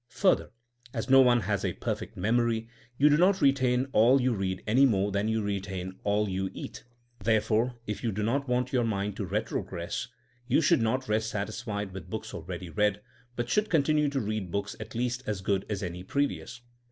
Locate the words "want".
8.49-8.73